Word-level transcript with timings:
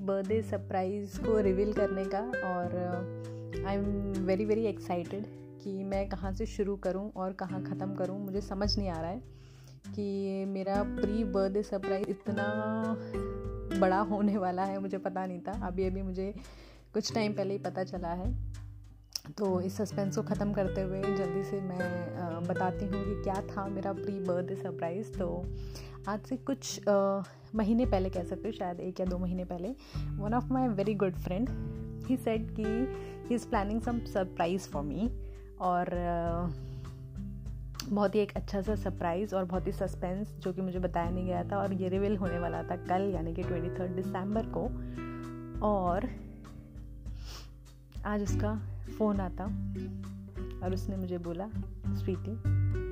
Birthday 0.00 0.40
surprise 0.42 1.18
को 1.20 1.38
reveal 1.40 1.72
करने 1.72 2.04
का 2.14 2.20
और 2.46 3.64
I 3.66 3.74
am 3.74 4.24
very 4.26 4.44
very 4.44 4.64
excited 4.66 5.24
कि 5.62 5.72
मैं 5.84 6.08
कहाँ 6.08 6.32
से 6.32 6.46
शुरू 6.46 6.76
करूँ 6.76 7.10
और 7.16 7.32
कहाँ 7.32 7.62
ख़त्म 7.64 7.94
करूँ। 7.94 8.18
मुझे 8.18 8.40
समझ 8.40 8.76
नहीं 8.78 8.88
आ 8.88 9.00
रहा 9.00 9.10
है 9.10 9.22
कि 9.88 10.44
मेरा 10.48 10.82
प्री 10.84 11.24
बर्थडे 11.26 11.62
सरप्राइज़ 11.62 12.08
इतना 12.10 12.46
बड़ा 13.80 13.98
होने 14.00 14.36
वाला 14.36 14.64
है, 14.64 14.78
मुझे 14.78 14.98
पता 14.98 15.26
नहीं 15.26 15.40
था। 15.40 15.52
अभी 15.66 15.86
अभी 15.86 16.02
मुझे 16.02 16.32
कुछ 16.94 17.12
टाइम 17.14 17.32
पहले 17.32 17.52
ही 17.52 17.58
पता 17.58 17.84
चला 17.84 18.12
है। 18.14 18.32
तो 19.38 19.60
इस 19.60 19.76
सस्पेंस 19.76 20.16
को 20.16 20.22
ख़त्म 20.24 20.52
करते 20.52 20.80
हुए 20.80 21.00
जल्दी 21.02 21.42
से 21.44 21.60
मैं 21.60 22.46
बताती 22.48 22.84
हूँ 22.84 23.04
कि 23.04 23.22
क्या 23.22 23.34
था 23.50 23.66
मेरा 23.68 23.92
प्री 23.92 24.18
बर्थडे 24.20 24.54
सरप्राइज़। 24.56 25.12
तो 25.18 25.26
आज 26.08 26.20
से 26.20 26.36
कुछ 26.36 26.88
आ, 26.88 27.22
महीने 27.54 27.86
पहले 27.86 28.10
कह 28.10 28.24
सकते 28.24 28.48
हो 28.48 28.52
शायद 28.52 28.80
एक 28.80 29.00
या 29.00 29.06
दो 29.06 29.18
महीने 29.18 29.44
पहले 29.44 29.68
one 30.16 30.34
of 30.34 30.44
my 30.44 30.68
very 30.68 30.94
good 30.94 31.14
friend 31.14 31.48
he 32.06 32.16
said 32.16 32.54
कि 32.54 32.64
he 33.28 33.34
is 33.34 33.48
planning 33.48 33.80
some 33.80 33.98
surprise 33.98 34.68
for 34.68 34.82
me 34.82 35.10
और 35.60 35.90
बहुत 37.88 38.14
ही 38.14 38.20
एक 38.20 38.32
अच्छा 38.36 38.62
सा 38.62 38.74
सरप्राइज़ 38.74 39.34
और 39.34 39.44
बहुत 39.44 39.66
ही 39.66 39.72
सस्पेंस 39.72 40.34
जो 40.34 40.52
कि 40.52 40.60
मुझे 40.60 40.78
बताया 40.78 41.10
नहीं 41.10 41.26
गया 41.26 41.44
था 41.44 41.58
और 41.58 41.72
ये 41.72 41.88
रिवील 41.88 42.16
होने 42.16 42.38
वाला 42.38 42.62
था 42.62 42.76
कल 42.76 43.10
यानी 43.14 43.34
कि 43.34 43.42
ट्वेंटी 43.42 43.78
थर्ड 43.78 43.92
दिसंबर 43.92 44.46
को 44.46 44.64
और 45.66 46.10
आज 48.06 48.22
उसका 48.22 48.58
फ़ोन 48.98 49.20
आता 49.20 49.44
और 50.64 50.74
उसने 50.74 50.96
मुझे 50.96 51.18
बोला 51.18 51.48
स्वीटी 51.94 52.32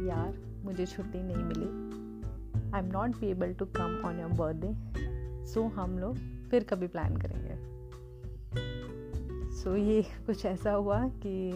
यार 0.08 0.62
मुझे 0.64 0.86
छुट्टी 0.86 1.22
नहीं 1.22 1.44
मिली। 1.44 1.87
I 2.74 2.82
am 2.82 2.90
not 2.92 3.10
be 3.10 3.26
able 3.26 3.52
to 3.52 3.64
come 3.64 4.02
on 4.06 4.20
your 4.20 4.30
birthday 4.30 4.74
so 5.46 5.62
हम 5.62 5.98
लोग 5.98 6.16
फिर 6.50 6.64
कभी 6.64 6.86
प्लान 6.86 7.16
करेंगे। 7.16 7.68
सो 9.56 9.70
so, 9.70 9.78
ये 9.78 10.02
कुछ 10.02 10.46
ऐसा 10.46 10.72
हुआ 10.72 11.08
कि 11.08 11.52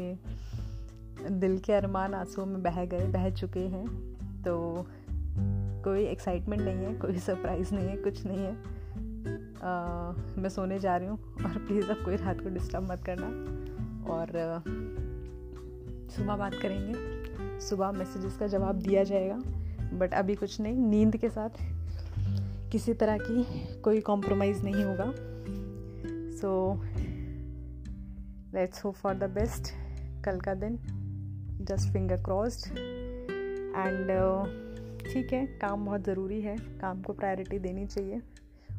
दिल 1.31 1.59
के 1.59 1.73
अरमान 1.73 2.15
आंसुओं 2.15 2.47
में 2.47 2.63
बह 2.63 2.85
गए 2.85 3.07
बह 3.07 3.31
चुके 3.31 3.61
हैं। 3.61 4.13
तो 4.43 4.87
कोई 5.85 6.05
एक्साइटमेंट 6.05 6.63
नहीं 6.63 6.77
है 6.77 6.95
कोई 6.95 7.19
सरप्राइज़ 7.19 7.75
नहीं 7.75 7.89
है 7.89 7.97
कुछ 7.97 8.27
नहीं 8.27 8.39
है। 8.39 8.55
आ, 9.63 10.13
मैं 10.43 10.49
सोने 10.49 10.79
जा 10.79 10.97
रही 10.97 11.09
हूँ 11.09 11.35
और 11.35 11.67
प्लीज़ 11.67 11.91
अब 11.91 12.05
कोई 12.05 12.17
रात 12.17 12.41
को 12.41 12.49
डिस्टर्ब 12.49 12.93
मत 12.93 13.05
करना। 13.05 13.27
और 14.13 14.27
सुबह 16.11 16.37
बात 16.37 16.55
करेंगे। 16.55 16.95
सुबह 17.61 17.93
मैसेजेस 17.93 18.37
का 18.37 18.47
जवाब 18.47 18.77
दिया 18.77 19.05
जाएगा। 19.05 19.62
बट 19.93 20.15
अभी 20.15 20.35
कुछ 20.35 20.61
नहीं, 20.61 20.77
नींद 20.77 21.17
के 21.17 21.29
साथ 21.29 21.51
किसी 22.73 22.95
तरह 22.95 23.19
की 23.19 23.45
कोई 23.81 24.01
कॉम्प्रोमाइज़ 24.01 24.63
नहीं 24.63 24.85
होगा। 24.85 25.13
So 26.37 26.83
let's 28.55 28.85
hope 28.85 28.95
for 28.95 29.15
the 29.15 29.25
best 29.25 29.73
कल 30.25 30.41
का 30.41 30.55
दिन 30.55 30.79
जस्ट 31.63 31.93
फिंगर 31.93 32.17
क्रॉस्ड 32.17 32.79
एंड 33.77 34.09
ठीक 35.13 35.33
है, 35.33 35.47
काम 35.47 35.87
बहुत 35.87 36.05
ज़रूरी 36.05 36.41
है। 36.41 36.57
काम 36.57 37.03
को 37.03 37.13
प्रायोरिटी 37.13 37.59
देनी 37.59 37.87
चाहिए। 37.87 38.23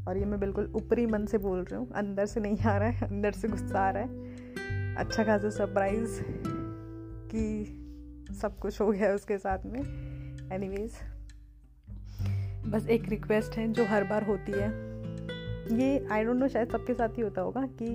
और 0.07 0.17
ये 0.17 0.25
मैं 0.25 0.39
बिल्कुल 0.39 0.73
ऊपरी 0.75 1.05
मन 1.05 1.25
से 1.25 1.37
बोल 1.37 1.59
रही 1.59 1.75
हूँ। 1.75 1.91
अंदर 1.91 2.25
से 2.25 2.39
नहीं 2.39 2.57
आ 2.57 2.77
रहा 2.77 2.89
है, 2.89 3.07
अंदर 3.07 3.31
से 3.31 3.47
गुस्सा 3.47 3.79
आ 3.79 3.89
रहा 3.89 4.03
है। 4.03 4.35
अच्छा 4.95 5.23
खासा 5.23 5.49
सरप्राइज़ 5.49 6.21
कि 7.31 7.65
सब 8.41 8.59
कुछ 8.59 8.81
हो 8.81 8.91
गया 8.91 9.13
उसके 9.13 9.37
साथ 9.37 9.59
में। 9.65 10.12
एनीवेज 10.53 10.91
बस 12.67 12.87
एक 12.87 13.09
रिक्वेस्ट 13.09 13.57
है 13.57 13.67
जो 13.73 13.85
हर 13.85 14.03
बार 14.03 14.23
होती 14.23 14.51
है। 14.51 14.67
ये 15.71 16.05
आई 16.11 16.23
डोंट 16.23 16.37
नो 16.37 16.47
शायद 16.47 16.69
सबके 16.69 16.93
साथ 16.93 17.09
ही 17.09 17.21
होता 17.21 17.41
होगा 17.41 17.65
कि 17.81 17.89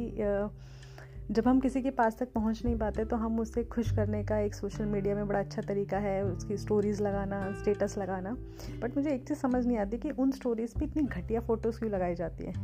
जब 1.30 1.48
हम 1.48 1.60
किसी 1.60 1.82
के 1.82 1.90
पास 1.90 2.16
तक 2.18 2.32
पहुँच 2.32 2.64
नहीं 2.64 2.76
पाते 2.76 3.04
तो 3.04 3.16
हम 3.16 3.40
उससे 3.40 3.64
खुश 3.64 3.90
करने 3.96 4.22
का 4.24 4.38
एक 4.38 4.54
सोशल 4.54 4.84
मीडिया 4.84 5.14
में 5.14 5.26
बड़ा 5.28 5.38
अच्छा 5.38 5.62
तरीका 5.62 5.98
है, 5.98 6.24
उसकी 6.24 6.56
स्टोरीज़ 6.56 7.02
लगाना 7.02 7.40
स्टेटस 7.52 7.94
लगाना। 7.98 8.36
बट 8.80 8.96
मुझे 8.96 9.10
एक 9.10 9.28
चीज़ 9.28 9.38
समझ 9.38 9.66
नहीं 9.66 9.78
आती 9.78 9.98
कि 9.98 10.10
उन 10.10 10.30
स्टोरीज़ 10.30 10.78
पे 10.78 10.84
इतनी 10.84 11.02
घटिया 11.02 11.40
फ़ोटोज़ 11.40 11.78
क्यों 11.78 11.90
लगाई 11.90 12.14
जाती 12.14 12.44
है? 12.44 12.54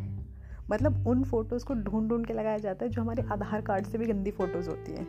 मतलब 0.71 1.07
उन 1.07 1.25
फ़ोटोज़ 1.25 1.65
को 1.65 1.75
ढूंढ 1.75 2.09
ढूंढ 2.09 2.27
के 2.27 2.33
लगाया 2.33 2.59
जाता 2.59 2.85
है 2.85 2.91
जो 2.91 3.03
हमारे 3.03 3.23
आधार 3.23 3.61
कार्ड 3.61 3.87
से 3.87 3.99
भी 3.99 4.07
गंदी 4.07 4.31
फ़ोटोज़ 4.31 4.71
होती 4.71 4.93
हैं। 4.93 5.07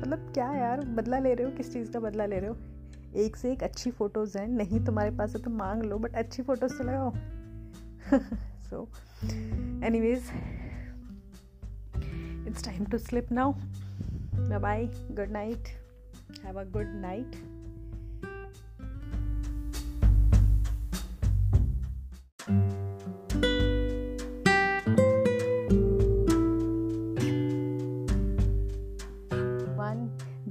मतलब 0.00 0.30
क्या 0.34 0.52
यार, 0.52 0.80
बदला 0.80 1.18
ले 1.18 1.34
रहे 1.34 1.46
हो? 1.46 1.52
किस 1.56 1.72
चीज़ 1.72 1.92
का 1.92 2.00
बदला 2.00 2.26
ले 2.26 2.38
रहे 2.38 2.50
हो? 2.50 2.56
एक 3.16 3.36
से 3.36 3.52
एक 3.52 3.62
अच्छी 3.62 3.90
फ़ोटोज़ 3.90 4.38
हैं। 4.38 4.46
नहीं 4.48 4.84
तुम्हारे 4.84 5.10
पास 5.10 5.34
है 5.36 5.42
तो 5.42 5.50
मांग 5.50 5.82
लो 5.82 5.98
बट 5.98 6.14
अच्छी 6.14 6.42
फ़ोटोज़ 6.42 6.78
तो 6.78 6.84
लगाओ। 6.84 7.12
So 8.64 8.88
anyways 9.86 10.30
it's 12.48 12.64
time 12.64 12.84
to 12.84 12.98
sleep 12.98 13.32
now 13.32 13.52
bye 14.60 14.86
good 15.10 15.30
night 15.30 15.68
have 16.44 16.60
a 16.60 16.64
good 16.64 16.94
good 16.94 17.57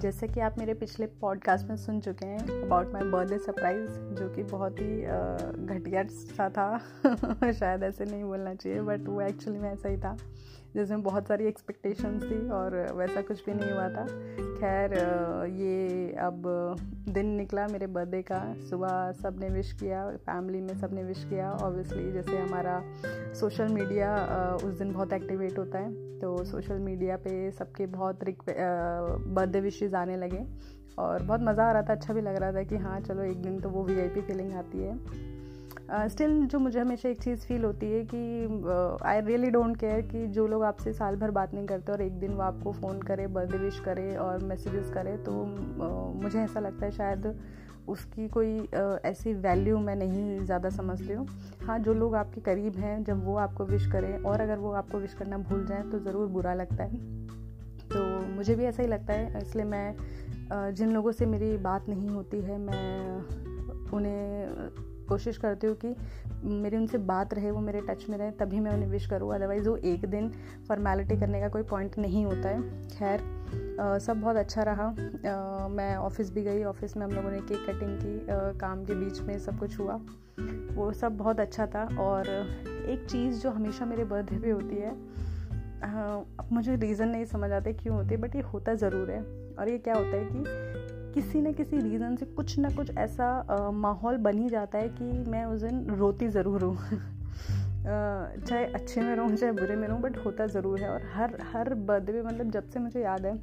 जैसे 0.08 0.28
कि 0.28 0.40
आप 0.40 0.56
मेरे 0.58 0.74
पिछले 0.74 1.06
पॉडकास्ट 1.06 1.68
में 1.68 1.78
सुन 1.78 2.00
चुके 2.00 2.26
हैं 2.26 2.64
अबाउट 2.64 2.94
माई 2.94 3.02
बर्थडे 3.04 3.38
सरप्राइज़ 3.38 3.92
जो 3.92 4.30
कि 4.30 4.44
बहुत 4.44 4.76
ही 4.80 5.02
घटिया 5.66 6.04
सा 6.04 6.50
था। 6.50 6.78
शायद 7.52 7.84
ऐसे 7.84 8.06
नहीं 8.06 8.24
बोलना 8.24 8.54
चाहिए 8.56 8.82
बट 8.82 9.00
वो 9.08 9.22
एक्चुअली 9.22 9.60
में 9.60 9.74
ऐसा 9.74 9.90
ही 9.90 9.98
था। 9.98 10.18
जिसमें 10.76 11.04
बहुत 11.04 11.28
सारी 11.28 11.46
एक्सपेक्टेशंस 11.46 12.24
थी 12.24 12.50
और 12.50 12.94
वैसा 12.94 13.22
कुछ 13.22 13.46
भी 13.46 13.54
नहीं 13.54 13.72
हुआ 13.72 13.90
था। 13.90 14.06
खैर 14.56 14.94
ये 15.50 16.10
अब 16.14 16.44
दिन 17.10 17.28
निकला 17.28 17.66
मेरे 17.68 17.88
बर्थडे 17.88 18.22
का। 18.22 18.40
सुबह 18.70 19.12
सबने 19.14 19.50
विश 19.50 19.72
किया 19.74 20.06
फैमिली 20.26 20.62
में 20.62 20.74
सबने 20.78 21.04
विश 21.04 21.24
किया। 21.24 21.52
ऑब्वियसली 21.52 22.12
जैसे 22.12 22.38
हमारा 22.38 22.82
सोशल 23.34 23.68
मीडिया 23.74 24.16
उस 24.64 24.78
दिन 24.80 24.92
बहुत 24.94 25.14
एक्टिवेट 25.14 25.58
होता 25.60 25.80
है 25.80 26.20
तो 26.20 26.44
सोशल 26.46 26.80
मीडिया 26.80 27.18
पे 27.18 27.52
सबके 27.52 27.86
बहुत 27.88 28.20
बर्थडे 28.20 29.62
विशेज़ 29.62 29.96
आने 29.96 30.18
लगे। 30.18 30.46
और 31.00 31.24
बहुत 31.24 31.42
मज़ा 31.44 31.64
आ 31.64 31.72
रहा 31.72 31.82
था 31.82 31.94
अच्छा 31.94 32.14
भी 32.14 32.22
लग 32.22 32.36
रहा 32.36 32.52
था 32.54 32.64
कि 32.64 32.78
हाँ 32.78 33.00
चलो 33.02 33.24
एक 33.24 33.42
दिन 33.42 33.60
तो 33.62 33.70
वो 33.70 33.84
वीआईपी 33.84 34.22
फीलिंग 34.22 34.54
आती 34.54 34.78
है। 34.78 34.96
स्टिल 35.92 36.42
uh, 36.42 36.48
जो 36.48 36.60
मुझे 36.60 36.80
हमेशा 36.80 37.10
एक 37.10 37.22
चीज़ 37.22 37.40
फील 37.40 37.64
होती 37.64 37.92
है 37.92 38.04
कि 38.14 39.00
आई 39.06 39.22
रियली 39.22 39.50
डोंट 39.50 39.78
केयर 39.78 40.02
कि 40.02 40.26
जो 40.28 40.48
लोग 40.48 40.64
आपसे 40.64 40.94
साल 40.94 41.16
भर 41.16 41.32
बात 41.32 41.54
नहीं 41.54 41.66
करते 41.66 41.92
और 41.92 42.02
एक 42.02 42.20
दिन 42.20 42.32
वो 42.32 42.42
आपको 42.42 42.72
फ़ोन 42.72 43.00
करे 43.02 43.28
बर्थडे 43.28 43.58
विश 43.58 43.80
करे 43.80 44.16
और 44.16 44.44
मैसेजेस 44.44 44.90
करे 44.94 45.16
तो 45.18 45.32
uh, 45.32 46.24
मुझे 46.24 46.40
ऐसा 46.40 46.60
लगता 46.60 46.86
है 46.86 46.92
शायद 46.92 47.40
उसकी 47.88 48.28
कोई 48.28 48.60
uh, 48.60 49.06
ऐसी 49.06 49.34
वैल्यू 49.34 49.78
मैं 49.80 49.96
नहीं 49.96 50.46
ज़्यादा 50.46 50.70
समझती 50.70 51.14
हूँ। 51.14 51.28
हाँ 51.64 51.80
जो 51.80 51.94
लोग 51.94 52.16
आपके 52.16 52.42
करीब 52.42 52.78
हैं 52.78 53.04
जब 53.04 53.26
वो 53.26 53.36
आपको 53.38 53.66
विश 53.66 53.88
करें 53.92 54.18
और 54.20 54.42
अगर 54.42 54.58
वो 54.58 54.72
आपको 54.72 54.98
विश 54.98 55.14
करना 55.14 55.38
भूल 55.38 55.66
जाएँ 55.66 55.90
तो 55.92 56.00
ज़रूर 56.00 56.28
बुरा 56.28 56.54
लगता 56.54 56.84
है। 56.84 56.98
तो 57.90 58.04
मुझे 58.36 58.56
भी 58.56 58.64
ऐसा 58.64 58.84
ही 58.84 58.90
लगता 58.90 59.14
है 59.14 59.42
इसलिए 59.42 59.66
मैं 59.66 60.74
जिन 60.74 60.92
लोगों 60.92 61.12
से 61.12 61.26
मेरी 61.26 61.58
बात 61.58 61.90
नहीं 61.90 62.10
होती 62.10 62.42
है 62.42 62.58
मैं 62.58 63.92
उन्हें 63.94 64.87
कोशिश 65.08 65.38
करती 65.38 65.68
हूँ 65.68 65.76
कि 65.76 65.96
मेरी 66.44 66.78
उनसे 66.78 66.98
बात 67.08 67.34
रहे 67.34 67.52
वो 67.52 67.60
मेरे 67.62 67.82
टच 67.82 68.06
में 68.10 68.18
रहे 68.18 68.32
तभी 68.32 68.60
मैं 68.60 68.72
उन्हें 68.72 68.90
विश 68.90 69.06
करूँ। 69.06 69.34
अदरवाइज़ 69.36 69.70
वो 69.70 69.76
एक 69.86 70.06
दिन 70.06 70.32
फॉर्मेलिटी 70.68 71.18
करने 71.20 71.42
का 71.42 71.48
कोई 71.50 71.64
पॉइंट 71.64 71.98
नहीं 71.98 72.26
होता 72.26 72.50
है। 72.50 72.62
खैर 72.90 73.36
सब 74.02 74.22
बहुत 74.22 74.36
अच्छा 74.36 74.64
रहा। 74.64 74.86
आ, 74.86 75.68
मैं 75.68 75.96
ऑफ़िस 75.96 76.34
भी 76.34 76.42
गई 76.44 76.64
ऑफ़िस 76.64 76.96
में 76.98 77.06
हम 77.06 77.12
लोगों 77.12 77.32
ने 77.32 77.40
केक 77.42 77.66
कटिंग 77.66 77.98
की 77.98 78.20
आ, 78.22 78.38
काम 78.60 78.84
के 78.86 78.94
बीच 78.96 79.22
में 79.22 79.38
सब 79.40 79.60
कुछ 79.60 79.80
हुआ। 79.80 80.00
वो 80.76 80.92
सब 80.94 81.18
बहुत 81.18 81.40
अच्छा 81.40 81.66
था 81.66 81.84
और 82.00 82.30
एक 82.90 83.06
चीज़ 83.10 83.42
जो 83.42 83.50
हमेशा 83.50 83.86
मेरे 83.86 84.04
बर्थडे 84.06 84.40
पे 84.40 84.50
होती 84.50 84.76
है 84.76 84.92
अब 85.78 86.50
मुझे 86.52 86.76
रीज़न 86.76 87.08
नहीं 87.08 87.26
समझ 87.26 87.52
आते 87.52 87.74
क्यों 87.74 87.96
होती 87.96 88.16
है 88.16 88.22
बट 88.22 88.36
ये 88.36 88.42
होता 88.44 88.74
ज़रूर 88.76 89.12
है। 89.12 89.22
और 89.56 89.70
ये 89.70 89.78
क्या 89.78 89.94
होता 89.96 90.18
है 90.18 90.26
कि 90.26 90.67
किसी 91.18 91.40
न 91.42 91.52
किसी 91.54 91.80
रीज़न 91.82 92.16
से 92.16 92.26
कुछ 92.26 92.58
ना 92.60 92.70
कुछ 92.70 92.90
ऐसा 92.98 93.72
माहौल 93.74 94.18
बन 94.18 94.38
ही 94.38 94.50
जाता 94.50 94.78
है 94.78 94.90
कि 94.90 95.04
मैं 95.30 95.46
उस 95.46 95.62
दिन 95.62 95.86
रोती 95.90 96.28
ज़रूर 96.28 96.64
हूँ। 96.64 96.78
चाहे 97.86 98.66
अच्छे 98.66 99.02
में 99.02 99.16
रहूँ, 99.16 99.36
चाहे 99.36 99.52
बुरे 99.52 99.76
में 99.76 99.88
रहूँ 99.88 100.02
बट 100.02 100.18
होता 100.18 100.48
ज़रूर 100.48 100.80
है। 100.80 100.90
और 100.90 101.06
हर 101.14 101.38
हर 101.54 101.74
बर्थडे 101.74 102.22
मतलब 102.22 102.52
जब 102.52 102.70
से 102.70 102.80
मुझे 102.80 103.02
याद 103.02 103.26
है, 103.26 103.36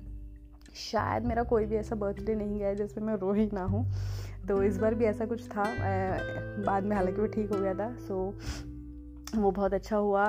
शायद 0.75 1.25
मेरा 1.25 1.43
कोई 1.43 1.67
भी 1.67 1.77
ऐसा 1.77 1.97
बर्थडे 1.97 2.35
नहीं 2.35 2.59
गया 2.59 2.69
है 2.69 2.77
जिसमें 2.77 3.05
मैं 3.07 3.17
रो 3.17 3.33
ही 3.33 3.49
ना 3.53 3.65
हूँ। 3.65 3.85
तो 4.49 4.63
इस 4.63 4.79
बार 4.79 4.95
भी 4.95 5.05
ऐसा 5.05 5.27
कुछ 5.27 5.49
था। 5.49 5.65
बाद 6.67 6.85
में 6.85 6.97
हालाँकि 6.97 7.21
वो 7.21 7.27
ठीक 7.27 7.53
हो 7.53 7.61
गया 7.61 7.75
था। 7.75 7.95
सो 7.99 8.35
वो 9.35 9.51
बहुत 9.51 9.75
अच्छा 9.75 9.97
हुआ। 9.97 10.25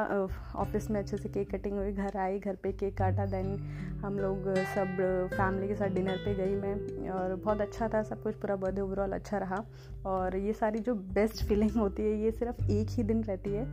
ऑफ़िस 0.55 0.89
में 0.91 0.99
अच्छे 0.99 1.17
से 1.17 1.29
केक 1.29 1.49
कटिंग 1.51 1.77
हुई, 1.77 1.91
घर 1.91 2.17
आई, 2.17 2.39
घर 2.39 2.55
पे 2.55 2.71
केक 2.71 2.97
काटा 2.97 3.25
देन 3.25 3.55
हम 4.03 4.17
लोग 4.19 4.53
सब 4.73 4.97
फैमिली 5.33 5.67
के 5.67 5.75
साथ 5.75 5.89
डिनर 5.89 6.17
पे 6.25 6.33
गई 6.35 6.55
मैं। 6.55 7.09
और 7.09 7.35
बहुत 7.35 7.61
अच्छा 7.61 7.87
था, 7.87 8.03
सब 8.03 8.23
कुछ 8.23 8.35
पूरा 8.35 8.55
बर्थडे 8.55 8.81
ओवरऑल 8.81 9.11
अच्छा 9.11 9.37
रहा। 9.37 9.63
और 10.05 10.35
ये 10.37 10.53
सारी 10.53 10.79
जो 10.79 10.95
बेस्ट 10.95 11.43
फीलिंग 11.43 11.71
होती 11.71 12.03
है, 12.03 12.21
ये 12.23 12.31
सिर्फ़ 12.31 12.71
एक 12.71 12.87
ही 12.89 13.03
दिन 13.03 13.23
रहती 13.23 13.53
है। 13.53 13.65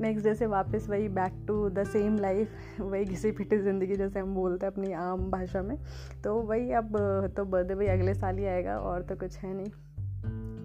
नेक्स्ट 0.00 0.26
डे 0.26 0.34
से 0.34 0.46
वापस 0.46 0.86
वही 0.90 1.08
back 1.10 1.32
to 1.48 1.68
the 1.70 1.84
same 1.86 2.16
life 2.18 2.80
वही 2.80 3.04
घिसी 3.04 3.30
पिटी 3.32 3.58
ज़िंदगी 3.58 3.96
जैसे 3.96 4.20
हम 4.20 4.34
बोलते 4.34 4.66
हैं 4.66 4.72
अपनी 4.72 4.92
आम 4.92 5.30
भाषा 5.30 5.62
में। 5.62 5.76
तो 6.24 6.34
वही 6.42 6.72
अब 6.72 6.96
तो 7.36 7.44
बर्थडे 7.44 7.74
वही 7.74 7.88
अगले 7.88 8.14
साल 8.14 8.38
ही 8.38 8.46
आएगा, 8.46 8.78
और 8.78 9.02
तो 9.02 9.16
कुछ 9.16 9.36
है 9.38 9.54
नहीं। 9.54 9.70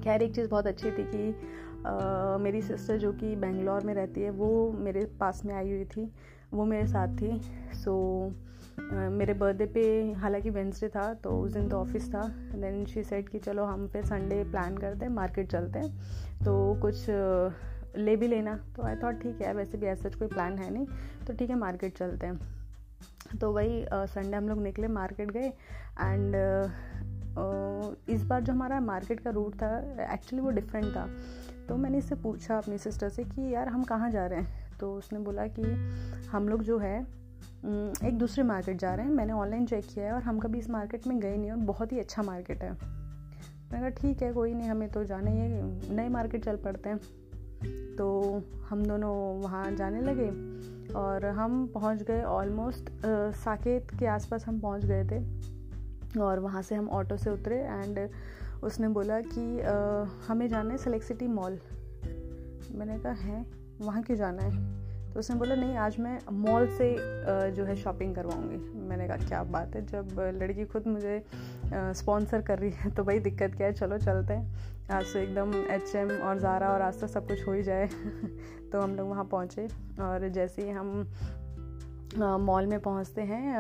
खैर, 0.02 0.22
एक 0.22 0.36
चीज़ 0.36 0.48
बहुत 0.50 0.68
अच्छी 0.68 0.92
थी 0.92 1.04
कि 1.06 1.69
मेरी 2.44 2.62
सिस्टर 2.62 2.98
जो 2.98 3.12
कि 3.14 3.36
बेंगलोर 3.36 3.84
में 3.84 3.94
रहती 3.94 4.22
है 4.22 4.30
वो 4.32 4.50
मेरे 4.80 5.06
पास 5.20 5.42
में 5.46 5.54
आई 5.56 5.72
हुई 5.72 5.86
थी 5.88 6.12
वो 6.54 6.66
मेरे 6.66 6.88
साथ 6.88 7.16
थी। 7.18 7.40
सो 7.76 7.94
so, 8.28 8.50
मेरे 9.12 9.34
बर्थडे 9.34 9.66
पे 9.66 9.82
हालाँकि 10.14 10.50
वेंसडे 10.50 10.88
था 10.90 11.14
तो 11.14 11.32
उस 11.40 11.52
दिन 11.54 11.68
तो 11.70 11.78
ऑफ़िस 11.78 12.10
था। 12.14 12.22
देन 12.56 12.86
शी 12.86 13.04
सेट 13.04 13.30
कि 13.30 13.40
चलो 13.40 13.64
हम 13.66 13.88
फिर 13.88 14.06
संडे 14.06 14.44
प्लान 14.44 14.78
करते 14.78 15.06
हैं 15.06 15.12
मार्केट 15.14 15.52
चलते 15.52 15.80
हैं। 15.80 16.44
तो 16.46 16.80
कुछ 16.82 17.06
ले 17.98 18.16
भी 18.16 18.28
लेना। 18.28 18.56
तो 18.76 18.84
आई 18.84 18.96
थॉट 18.96 19.22
ठीक 19.22 19.42
है 19.42 19.54
वैसे 19.54 19.78
भी 19.78 19.88
ऐसा 19.88 20.10
कोई 20.10 20.28
प्लान 20.28 20.58
है 20.58 20.70
नहीं। 20.74 20.86
तो 21.28 21.34
ठीक 21.34 21.50
है 21.50 21.56
मार्केट 21.56 21.98
चलते 21.98 22.28
हैं। 22.28 23.38
तो 23.40 23.52
वही 23.52 23.86
संडे 23.94 24.38
हम 24.38 24.50
लोग 24.50 24.62
निकले 24.62 24.88
मार्केट 24.88 25.32
गए। 25.32 25.48
एंड 26.00 26.36
इस 28.10 28.24
बार 28.24 28.42
जो 28.42 28.54
हमारा 28.54 28.80
मार्केट 28.82 29.20
का 29.20 29.30
रूट 29.30 29.56
था 29.56 29.78
एक्चुअली 30.14 30.46
वो 30.46 30.52
डिफरेंट 30.52 30.86
था। 30.86 31.08
तो 31.70 31.76
मैंने 31.78 31.98
इससे 31.98 32.16
पूछा 32.16 32.58
अपनी 32.58 32.78
सिस्टर 32.78 33.10
से 33.10 33.24
कि 33.24 33.54
यार 33.54 33.68
हम 33.68 33.84
कहाँ 33.84 34.10
जा 34.12 34.26
रहे 34.26 34.40
हैं? 34.40 34.78
तो 34.80 34.94
उसने 34.96 35.20
बोला 35.20 35.46
कि 35.48 35.64
हम 36.32 36.48
लोग 36.50 36.64
जो 36.64 36.78
है 36.78 37.00
एक 38.06 38.18
दूसरे 38.18 38.44
मार्केट 38.44 38.78
जा 38.78 38.94
रहे 38.96 39.06
हैं। 39.06 39.14
मैंने 39.14 39.34
ऑनलाइन 39.34 39.66
चेक 39.66 39.86
किया 39.86 40.06
है 40.06 40.12
और 40.12 40.22
हम 40.22 40.40
कभी 40.40 40.60
इस 40.60 40.70
मार्केट 40.70 41.08
में 41.08 41.20
गए 41.20 41.38
नहीं 41.38 41.52
और 41.52 41.58
बहुत 41.58 41.92
ही 41.92 42.00
अच्छा 42.00 42.24
मार्केट 42.24 42.64
है। 42.64 42.72
मैंने 42.72 43.80
कहा, 43.80 43.90
ठीक 43.90 44.22
है, 44.22 44.32
कोई 44.34 44.54
नहीं, 44.54 44.70
हमें 44.70 44.90
तो 44.90 45.04
जाना 45.04 45.32
ही 45.32 45.38
है। 45.38 45.96
नए 45.96 46.10
मार्केट 46.10 46.46
चल 46.46 46.56
पड़ते 46.56 46.90
हैं। 46.90 47.96
तो 47.96 48.08
हम 48.70 48.86
दोनों 48.86 49.14
वहाँ 49.42 49.72
जाने 49.72 50.02
लगे 50.02 50.30
और 50.94 51.26
हम 51.26 51.66
पहुँच 51.68 52.04
गए 52.04 52.24
ऑलमोस्ट 52.24 52.90
साकेत 53.36 53.88
के 54.00 54.06
आसपास 54.08 54.46
हम 54.46 54.60
पहुँच 54.60 54.86
गए 54.86 55.04
थे। 55.04 56.20
और 56.22 56.40
वहाँ 56.40 56.62
से 56.62 56.76
हम 56.76 56.90
ऑटो 56.90 57.18
से 57.18 57.30
उतरे 57.30 57.56
एंड 57.56 58.00
उसने 58.64 58.88
बोला 58.88 59.20
कि 59.22 59.62
आ, 59.62 60.04
हमें 60.28 60.48
जाना 60.48 60.72
है 60.72 60.78
सेलेक्ट 60.78 61.06
सिटी 61.06 61.28
मॉल 61.28 61.60
मैंने 62.72 62.98
कहा 63.00 63.12
है? 63.12 63.46
वहाँ 63.82 64.02
क्यों 64.04 64.18
जाना 64.18 64.44
है? 64.44 64.78
तो 65.14 65.20
उसने 65.20 65.36
बोला 65.36 65.56
नहीं 65.56 65.76
आज 65.78 65.96
मैं 66.00 66.20
मॉल 66.32 66.68
से 66.78 66.96
जो 67.52 67.64
है 67.66 67.76
शॉपिंग 67.76 68.14
करवाऊँगी. 68.16 68.58
मैंने 68.90 69.08
कहा 69.08 69.18
क्या 69.18 69.44
बात 69.44 69.76
है 69.76 69.86
जब 69.86 70.20
लड़की 70.36 70.66
खुद 70.66 70.88
मुझे 70.88 71.24
स्पॉन्सर 71.74 72.42
कर 72.42 72.60
रही 72.60 72.72
है 72.72 72.92
तो 72.92 73.04
भाई 73.04 73.20
दिक्कत 73.20 73.56
क्या 73.56 73.68
है? 73.68 73.74
चलो 73.74 73.98
चलते 73.98 74.34
हैं। 74.34 74.88
आज 74.92 75.14
तो 75.14 75.20
एकदम 75.20 75.54
एच 75.72 75.96
एम 75.96 76.12
और 76.12 76.40
ज़ारा 76.40 76.70
और 76.70 76.82
आज 76.82 77.00
तो 77.02 77.08
सब 77.08 77.28
कुछ 77.28 77.48
हो 77.48 77.54
ही 77.54 77.64
जाए। 77.64 77.88
तो 78.72 78.82
हम 78.82 78.96
लोग 78.96 79.10
वहाँ 79.10 79.26
पहुँचे 79.26 79.68
और 80.02 80.28
जैसे 80.30 80.62
ही 80.62 80.70
हम 80.70 81.08
मॉल 82.18 82.66
में 82.66 82.80
पहुँचते 82.80 83.22
हैं 83.22 83.60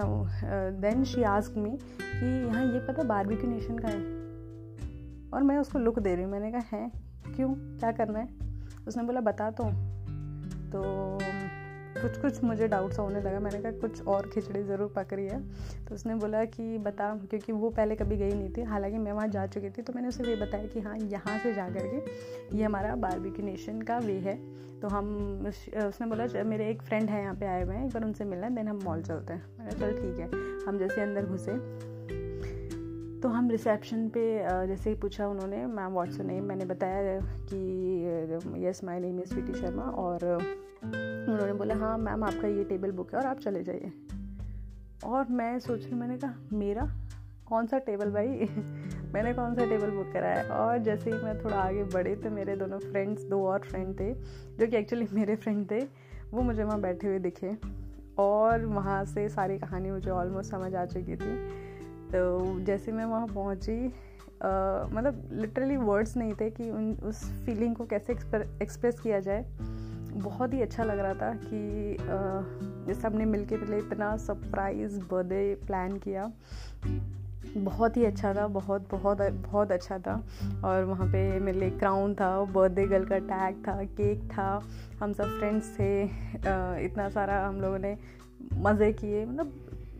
देन 0.81 1.03
शी 1.03 1.23
आस्क 1.23 1.57
मी 1.57 1.77
कि 2.01 2.47
यहाँ 2.47 2.65
ये 2.73 2.79
पता 2.87 3.03
बारबिक्यू 3.03 3.49
नेशन 3.49 3.77
का 3.77 3.87
है? 3.87 4.18
और 5.33 5.43
मैं 5.43 5.57
उसको 5.57 5.79
लुक 5.79 5.99
दे 5.99 6.15
रही 6.15 6.23
हूँ। 6.23 6.31
मैंने 6.31 6.51
कहा, 6.51 6.77
है? 6.77 6.91
क्यों? 7.35 7.53
क्या 7.53 7.91
करना 7.91 8.19
है? 8.19 8.27
उसने 8.87 9.03
बोला, 9.03 9.21
बता 9.21 9.51
तो। 9.51 9.63
तो 10.71 10.83
कुछ 12.01 12.17
कुछ 12.17 12.43
मुझे 12.43 12.67
डाउट्स 12.67 12.99
होने 12.99 13.21
लगा। 13.21 13.39
मैंने 13.39 13.59
कहा, 13.61 13.71
कुछ 13.71 14.01
और 14.07 14.29
खिचड़ी 14.33 14.63
ज़रूर 14.63 14.93
पक 14.95 15.13
रही 15.13 15.27
है। 15.27 15.39
तो 15.85 15.95
उसने 15.95 16.15
बोला 16.15 16.43
कि, 16.45 16.77
बता, 16.77 17.15
क्योंकि 17.29 17.51
वो 17.51 17.69
पहले 17.69 17.95
कभी 17.95 18.17
गई 18.17 18.33
नहीं 18.33 18.49
थी। 18.49 18.63
हालाँकि 18.63 18.97
मैं 18.97 19.11
वहाँ 19.11 19.27
जा 19.27 19.45
चुकी 19.47 19.69
थी। 19.69 19.81
तो 19.81 19.93
मैंने 19.93 20.07
उसे 20.07 20.23
ये 20.23 20.35
बताया 20.35 20.67
कि 20.67 20.79
हाँ 20.79 20.97
यहाँ 20.97 21.37
से 21.39 21.53
जा 21.53 21.67
कर 21.69 21.87
के 21.87 22.57
ये 22.57 22.63
हमारा 22.63 22.95
बारबिक्यू 22.95 23.45
नेशन 23.45 23.81
का 23.81 23.97
वे 23.97 24.17
है। 24.19 24.35
तो 24.79 24.87
हम 24.87 25.07
उसने 25.85 26.07
बोला 26.07 26.43
मेरे 26.43 26.69
एक 26.69 26.81
फ्रेंड 26.81 27.09
है 27.09 27.21
यहाँ 27.21 27.35
पे 27.35 27.45
आए 27.45 27.63
हुए 27.63 27.75
हैं। 27.75 27.85
एक 27.85 27.93
बार 27.93 28.03
उनसे 28.03 28.25
मिलना 28.25 28.47
है 28.47 28.55
देन 28.55 28.67
हम 28.67 28.79
मॉल 28.83 29.01
चलते 29.01 29.33
हैं। 29.33 29.57
मैंने 29.59 29.71
चल, 29.71 29.91
ठीक 29.93 30.19
है। 30.19 30.65
हम 30.67 30.77
जैसे 30.77 31.01
अंदर 31.01 31.25
घुसे 31.25 31.51
तो 33.23 33.29
हम 33.29 33.49
रिसेप्शन 33.49 34.07
पे 34.09 34.21
जैसे 34.67 34.89
ही 34.89 34.95
पूछा 34.95 35.27
उन्होंने, 35.27 35.65
मैम 35.65 35.93
व्हाट्स 35.93 36.19
नेम 36.19 36.43
मैंने 36.43 36.65
बताया 36.65 37.19
कि 37.49 38.65
yes 38.65 38.83
my 38.83 38.99
name 38.99 39.19
is 39.19 39.29
Sweety 39.29 39.53
Sharma 39.53 39.83
और 39.83 40.25
उन्होंने 40.25 41.53
बोला 41.53 41.75
हाँ 41.75 41.97
मैम, 41.97 42.23
आपका 42.23 42.47
ये 42.47 42.63
टेबल 42.63 42.91
बुक 42.91 43.13
है 43.13 43.19
और 43.19 43.25
आप 43.25 43.39
चले 43.39 43.63
जाइए। 43.63 43.91
और 45.05 45.25
मैं 45.29 45.59
सोच 45.59 45.85
रही 45.85 45.95
मैंने 45.95 46.17
कहा, 46.17 46.33
मेरा? 46.53 46.87
कौन 47.47 47.67
सा 47.67 47.77
टेबल 47.77 48.11
भाई? 48.11 48.27
मैंने 49.13 49.33
कौन 49.33 49.55
सा 49.55 49.65
टेबल 49.65 49.91
बुक 49.91 50.11
करा 50.13 50.29
है? 50.29 50.49
और 50.49 50.77
जैसे 50.77 51.11
ही 51.11 51.23
मैं 51.23 51.43
थोड़ा 51.43 51.55
आगे 51.55 51.83
बढ़ी 51.83 52.15
तो 52.15 52.29
मेरे 52.29 52.55
दोनों 52.55 52.79
फ्रेंड्स 52.79 53.23
दो 53.23 53.45
और 53.47 53.59
फ्रेंड 53.59 53.99
थे, 53.99 54.13
जो 54.55 54.67
कि 54.67 54.77
एक्चुअली 54.77 55.07
मेरे 55.13 55.35
फ्रेंड 55.35 55.71
थे, 55.71 55.79
वो 56.31 56.41
मुझे 56.41 56.63
वहाँ 56.63 56.81
बैठे 56.81 57.07
हुए 57.07 57.19
दिखे 57.19 57.55
और 58.17 58.65
वहाँ 58.65 59.03
से 59.05 59.29
सारी 59.29 59.57
कहानी 59.59 59.91
मुझे 59.91 60.11
ऑलमोस्ट 60.11 60.51
समझ 60.51 60.75
आ 60.75 60.85
चुकी 60.85 61.15
थी। 61.15 61.68
तो 62.11 62.59
जैसे 62.59 62.91
मैं 62.91 63.05
वहाँ 63.05 63.27
पहुँची 63.27 63.85
मतलब 64.93 65.29
लिटरली 65.31 65.77
वर्ड्स 65.77 66.15
नहीं 66.17 66.33
थे 66.33 66.49
कि 66.49 66.69
उन, 66.71 66.91
उस 67.03 67.23
फीलिंग 67.45 67.75
को 67.75 67.85
कैसे 67.85 68.13
एक्सप्रेस 68.13 68.99
किया 68.99 69.19
जाए। 69.19 69.45
बहुत 70.13 70.53
ही 70.53 70.61
अच्छा 70.61 70.83
लग 70.83 70.99
रहा 70.99 71.13
था 71.13 71.33
कि 71.35 71.97
जैसे 72.87 73.07
हमने 73.07 73.25
मिल 73.25 73.45
के 73.45 73.57
पहले 73.57 73.77
इतना 73.77 74.15
सरप्राइज़ 74.17 74.99
बर्थडे 75.01 75.53
प्लान 75.67 75.97
किया। 75.97 76.31
बहुत 77.57 77.97
ही 77.97 78.05
अच्छा 78.05 78.33
था, 78.33 78.47
बहुत 78.47 78.87
बहुत 78.91 79.21
बहुत 79.21 79.71
अच्छा 79.71 79.97
था। 79.99 80.13
और 80.65 80.83
वहाँ 80.83 81.07
पे 81.07 81.39
मेरे 81.39 81.59
लिए 81.59 81.69
क्राउन 81.69 82.13
था 82.15 82.29
बर्थडे 82.45 82.85
गर्ल 82.87 83.05
का 83.05 83.17
टैग 83.19 83.63
था 83.67 83.83
केक 83.83 84.23
था। 84.31 84.49
हम 85.01 85.13
सब 85.13 85.37
फ्रेंड्स 85.39 85.73
थे 85.79 86.03
इतना 86.85 87.09
सारा 87.09 87.45
हम 87.47 87.61
लोगों 87.61 87.79
ने 87.79 87.97
मज़े 88.55 88.91
किए। 88.93 89.25
मतलब 89.25 89.53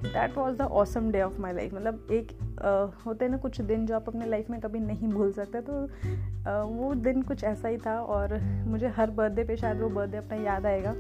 that 0.04 0.38
was 0.38 0.58
the 0.58 0.62
awesome 0.62 1.12
day 1.12 1.22
of 1.22 1.40
my 1.42 1.54
life 1.54 1.74
मतलब 1.74 2.08
एक 2.12 2.32
uh, 2.32 3.06
होते 3.06 3.26
हैं 3.26 3.32
ना 3.32 3.38
कुछ 3.38 3.62
दिन 3.62 3.86
जो 3.86 3.96
आप 3.96 4.08
अपने 4.08 4.26
लाइफ 4.26 4.50
में 4.50 4.60
कभी 4.60 4.80
नहीं 4.80 5.08
भूल 5.08 5.32
सकते 5.32 5.62
तो 5.62 5.86
uh, 5.86 6.78
वो 6.78 6.94
दिन 6.96 7.22
कुछ 7.22 7.44
ऐसा 7.44 7.68
ही 7.68 7.78
था 7.78 8.00
और 8.02 8.40
मुझे 8.68 8.88
हर 8.88 9.10
बर्थडे 9.10 9.44
पे 9.44 9.58
शायद 9.58 9.82
वो 9.82 9.90
बर्थडे 9.90 10.18
अपना 10.18 10.38
याद 10.44 10.66
आएगा। 10.66 10.96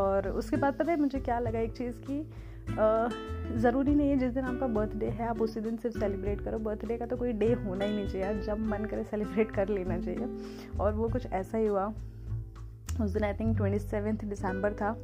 और 0.00 0.28
उसके 0.28 0.56
बाद 0.56 0.74
पता 0.74 0.92
है 0.92 1.00
मुझे 1.00 1.20
क्या 1.20 1.38
लगा 1.38 1.58
एक 1.58 1.72
चीज़ 1.72 1.96
की 2.10 2.20
uh, 2.66 3.58
ज़रूरी 3.58 3.94
नहीं 3.94 4.10
है 4.10 4.16
जिस 4.16 4.32
दिन 4.32 4.44
आपका 4.44 4.66
बर्थडे 4.66 5.06
है 5.06 5.26
आप 5.26 5.40
उसी 5.42 5.60
दिन 5.60 5.76
सिर्फ़ 5.76 5.98
सेलिब्रेट 5.98 6.40
करो। 6.40 6.58
बर्थडे 6.58 6.96
का 6.96 7.06
तो 7.06 7.16
कोई 7.16 7.32
डे 7.32 7.52
होना 7.52 7.84
ही 7.84 7.96
नहीं 7.96 8.08
चाहिए 8.08 8.42
जब 8.42 8.58
मन 8.58 8.84
करे 8.84 9.04
सेलिब्रेट 9.04 9.50
कर 9.50 9.68
लेना 9.68 9.98
चाहिए। 9.98 10.28
और 10.80 10.92
वो 10.92 11.08
कुछ 11.08 11.26
ऐसा 11.26 11.58
ही 11.58 11.66
हुआ। 11.66 11.92
उस 13.00 13.10
दिन 13.10 13.24
I 13.24 13.32
think 13.32 13.56
twenty 13.56 13.78
seventh 13.78 14.24
December 14.24 14.72
था। 14.72 14.96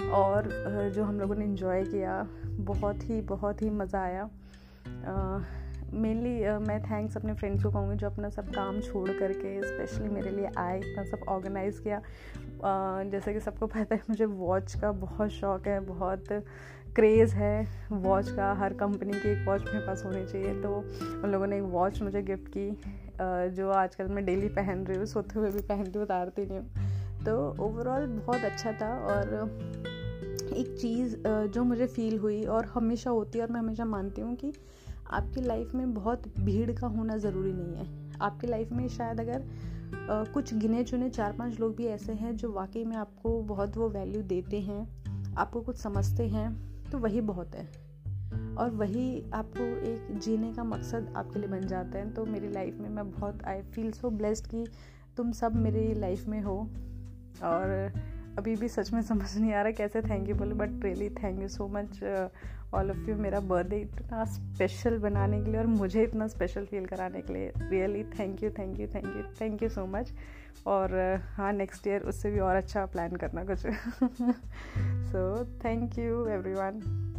और 0.00 0.48
जो 0.94 1.04
हम 1.04 1.20
लोगों 1.20 1.34
ने 1.34 1.44
इन्जॉय 1.44 1.84
किया 1.84 2.26
बहुत 2.60 3.08
ही 3.10 3.20
बहुत 3.20 3.62
ही 3.62 3.70
मज़ा 3.70 4.02
आया। 4.02 4.28
मेनली 5.94 6.38
uh, 6.42 6.60
मैं 6.68 6.80
थैंक्स 6.82 7.16
अपने 7.16 7.32
फ्रेंड्स 7.34 7.62
को 7.62 7.70
कहूँगी 7.70 7.96
जो 7.96 8.06
अपना 8.06 8.28
सब 8.28 8.48
काम 8.48 8.80
छोड़ 8.80 9.10
करके 9.10 9.60
स्पेशली 9.62 10.08
मेरे 10.08 10.30
लिए 10.30 10.50
आए 10.58 10.78
इतना 10.78 11.04
सब 11.04 11.24
ऑर्गेनाइज़ 11.28 11.80
किया। 11.80 11.98
uh, 11.98 13.10
जैसे 13.10 13.32
कि 13.32 13.40
सबको 13.40 13.66
पता 13.66 13.94
है 13.94 14.00
मुझे 14.10 14.24
वॉच 14.24 14.74
का 14.74 14.92
बहुत 14.92 15.30
शौक़ 15.30 15.68
है 15.68 15.78
बहुत 15.80 16.24
क्रेज़ 16.96 17.34
है 17.34 17.66
वॉच 17.92 18.30
का। 18.30 18.52
हर 18.52 18.74
कंपनी 18.74 19.12
की 19.12 19.28
एक 19.28 19.46
वॉच 19.48 19.64
मेरे 19.64 19.86
पास 19.86 20.04
होनी 20.04 20.24
चाहिए 20.26 20.62
तो 20.62 20.74
उन 21.24 21.30
लोगों 21.32 21.46
ने 21.46 21.56
एक 21.56 21.62
वॉच 21.72 22.00
मुझे 22.02 22.22
गिफ्ट 22.22 22.48
की। 22.48 22.70
uh, 22.70 23.54
जो 23.56 23.70
आजकल 23.72 24.08
मैं 24.08 24.24
डेली 24.24 24.48
पहन 24.50 24.84
रही 24.86 24.98
हूँ 24.98 25.06
सोते 25.06 25.38
हुए 25.38 25.50
भी 25.50 25.62
पहनती 25.62 25.98
उतारती 25.98 26.46
नहीं 26.46 26.58
हूँ। 26.58 26.90
तो 27.26 27.34
ओवरऑल 27.60 28.06
बहुत 28.06 28.44
अच्छा 28.44 28.72
था 28.72 28.94
और 29.06 29.34
एक 30.56 30.76
चीज़ 30.80 31.16
जो 31.26 31.64
मुझे 31.64 31.86
फील 31.86 32.18
हुई 32.18 32.44
और 32.44 32.66
हमेशा 32.66 33.10
होती 33.10 33.38
है 33.38 33.44
और 33.44 33.50
मैं 33.52 33.60
हमेशा 33.60 33.84
मानती 33.84 34.20
हूँ 34.20 34.34
कि 34.36 34.52
आपकी 35.10 35.40
लाइफ 35.40 35.74
में 35.74 35.92
बहुत 35.94 36.26
भीड़ 36.40 36.70
का 36.72 36.86
होना 36.86 37.16
ज़रूरी 37.16 37.52
नहीं 37.52 37.76
है। 37.76 38.18
आपकी 38.20 38.46
लाइफ 38.46 38.72
में 38.72 38.88
शायद 38.88 39.20
अगर 39.20 39.44
कुछ 40.34 40.54
गिने 40.54 40.82
चुने 40.84 41.08
चार 41.10 41.32
पाँच 41.32 41.58
लोग 41.60 41.74
भी 41.76 41.86
ऐसे 41.86 42.12
हैं 42.12 42.36
जो 42.36 42.52
वाकई 42.52 42.84
में 42.84 42.96
आपको 42.96 43.40
बहुत 43.42 43.76
वो 43.76 43.88
वैल्यू 43.88 44.22
देते 44.22 44.60
हैं, 44.60 45.34
आपको 45.34 45.60
कुछ 45.60 45.76
समझते 45.76 46.28
हैं 46.28 46.50
तो 46.90 46.98
वही 46.98 47.20
बहुत 47.20 47.54
है। 47.54 47.66
और 48.58 48.70
वही 48.70 49.30
आपको 49.34 49.64
एक 49.86 50.18
जीने 50.18 50.52
का 50.52 50.64
मकसद 50.64 51.12
आपके 51.16 51.38
लिए 51.38 51.48
बन 51.48 51.66
जाता 51.66 51.98
है। 51.98 52.10
तो 52.10 52.24
मेरी 52.26 52.48
लाइफ 52.48 52.78
में 52.80 52.88
मैं 52.88 53.10
बहुत 53.10 53.44
आई 53.44 53.62
फील 53.64 53.90
सो 53.92 54.10
ब्लेस्ड 54.10 54.46
कि 54.46 54.66
तुम 55.16 55.32
सब 55.32 55.56
मेरी 55.56 55.92
लाइफ 55.94 56.26
में 56.28 56.40
हो। 56.42 56.56
और 57.42 57.92
अभी 58.38 58.56
भी 58.56 58.68
सच 58.68 58.92
में 58.92 59.02
समझ 59.02 59.38
नहीं 59.38 59.52
आ 59.52 59.62
रहा 59.62 59.72
कैसे 59.72 60.02
थैंक 60.02 60.28
यू 60.28 60.34
बोले 60.34 60.54
but 60.54 60.84
really 60.84 61.10
thank 61.10 61.42
you 61.42 61.48
so 61.48 61.68
much 61.68 62.02
all 62.74 62.90
of 62.90 63.10
you 63.10 63.16
मेरा 63.16 63.40
बर्थडे 63.40 63.76
इतना 63.76 64.24
स्पेशल 64.24 64.98
बनाने 64.98 65.42
के 65.42 65.50
लिए 65.50 65.60
और 65.60 65.66
मुझे 65.66 66.02
इतना 66.02 66.26
स्पेशल 66.26 66.64
फील 66.64 66.86
कराने 66.86 67.20
के 67.22 67.32
लिए. 67.32 67.52
Really 67.58 68.04
thank 68.04 68.42
you 68.42 68.50
thank 68.50 68.80
you 68.80 68.86
thank 68.86 69.06
you 69.06 69.22
thank 69.40 69.62
you 69.62 69.68
so 69.68 69.86
much 69.86 70.12
और 70.66 71.16
uh, 71.16 71.36
हाँ 71.36 71.52
नेक्स्ट 71.52 71.86
ईयर 71.86 72.02
उससे 72.02 72.30
भी 72.30 72.38
और 72.38 72.56
अच्छा 72.56 72.86
प्लान 72.86 73.16
करना 73.16 73.44
कुछ. 73.44 73.58
So 75.12 75.44
thank 75.44 75.98
you 75.98 76.26
everyone 76.54 77.11